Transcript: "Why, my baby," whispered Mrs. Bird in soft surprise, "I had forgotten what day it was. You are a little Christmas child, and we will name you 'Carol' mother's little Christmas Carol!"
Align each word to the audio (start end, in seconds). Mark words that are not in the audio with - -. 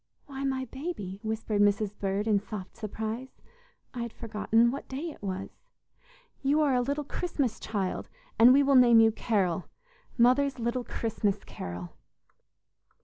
"Why, 0.25 0.43
my 0.43 0.65
baby," 0.65 1.19
whispered 1.21 1.61
Mrs. 1.61 1.95
Bird 1.99 2.27
in 2.27 2.39
soft 2.39 2.75
surprise, 2.75 3.39
"I 3.93 4.01
had 4.01 4.11
forgotten 4.11 4.71
what 4.71 4.87
day 4.87 5.11
it 5.11 5.21
was. 5.21 5.51
You 6.41 6.59
are 6.61 6.73
a 6.73 6.81
little 6.81 7.03
Christmas 7.03 7.59
child, 7.59 8.09
and 8.39 8.51
we 8.51 8.63
will 8.63 8.73
name 8.73 8.99
you 8.99 9.11
'Carol' 9.11 9.65
mother's 10.17 10.57
little 10.57 10.83
Christmas 10.83 11.43
Carol!" 11.43 11.91